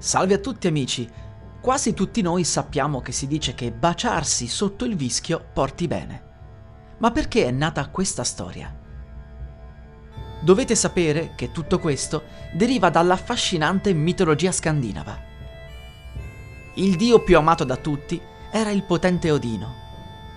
[0.00, 1.06] Salve a tutti amici!
[1.60, 6.22] Quasi tutti noi sappiamo che si dice che baciarsi sotto il vischio porti bene.
[7.00, 8.74] Ma perché è nata questa storia?
[10.40, 12.22] Dovete sapere che tutto questo
[12.54, 15.18] deriva dall'affascinante mitologia scandinava.
[16.76, 18.18] Il dio più amato da tutti
[18.50, 19.74] era il potente Odino.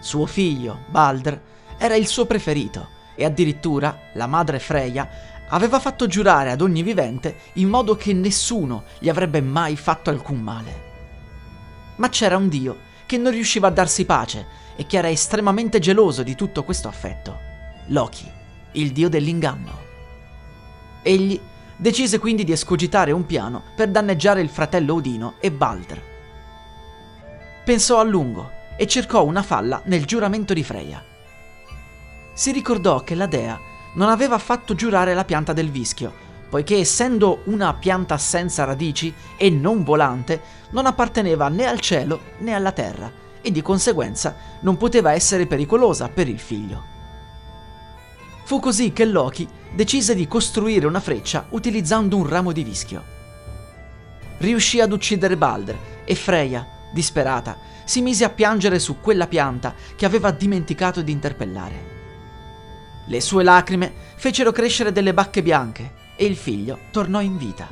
[0.00, 1.40] Suo figlio, Baldr,
[1.78, 5.08] era il suo preferito e addirittura la madre Freya
[5.54, 10.40] aveva fatto giurare ad ogni vivente in modo che nessuno gli avrebbe mai fatto alcun
[10.40, 10.82] male.
[11.96, 14.46] Ma c'era un dio che non riusciva a darsi pace
[14.76, 17.38] e che era estremamente geloso di tutto questo affetto.
[17.86, 18.28] Loki,
[18.72, 19.82] il dio dell'inganno.
[21.02, 21.40] Egli
[21.76, 26.02] decise quindi di escogitare un piano per danneggiare il fratello Odino e Baldr.
[27.64, 31.02] Pensò a lungo e cercò una falla nel giuramento di Freya.
[32.32, 36.12] Si ricordò che la dea non aveva fatto giurare la pianta del vischio,
[36.48, 42.54] poiché essendo una pianta senza radici e non volante, non apparteneva né al cielo né
[42.54, 46.92] alla terra e di conseguenza non poteva essere pericolosa per il figlio.
[48.44, 53.02] Fu così che Loki decise di costruire una freccia utilizzando un ramo di vischio.
[54.38, 60.06] Riuscì ad uccidere Balder e Freya, disperata, si mise a piangere su quella pianta che
[60.06, 61.93] aveva dimenticato di interpellare.
[63.06, 67.68] Le sue lacrime fecero crescere delle bacche bianche e il figlio tornò in vita.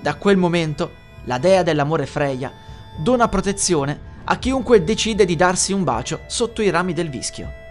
[0.00, 2.52] Da quel momento la dea dell'amore Freya
[2.98, 7.64] dona protezione a chiunque decide di darsi un bacio sotto i rami del vischio.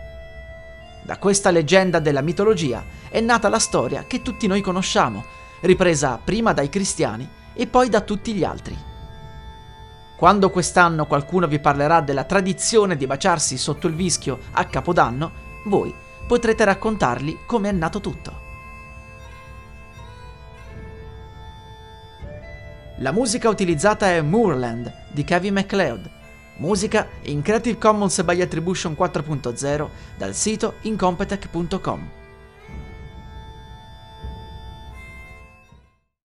[1.01, 5.23] Da questa leggenda della mitologia è nata la storia che tutti noi conosciamo,
[5.61, 8.77] ripresa prima dai cristiani e poi da tutti gli altri.
[10.15, 15.93] Quando quest'anno qualcuno vi parlerà della tradizione di baciarsi sotto il vischio a Capodanno, voi
[16.27, 18.43] potrete raccontargli come è nato tutto.
[22.99, 26.09] La musica utilizzata è Moorland di Kevin MacLeod,
[26.57, 32.24] musica in Creative Commons by Attribution 4.0 dal sito incompetech.com.